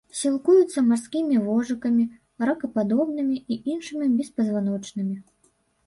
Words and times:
Сілкуецца 0.19 0.81
марскімі 0.91 1.35
вожыкамі, 1.43 2.07
ракападобнымі 2.47 3.37
і 3.53 3.61
іншымі 3.77 4.13
беспазваночнымі. 4.19 5.15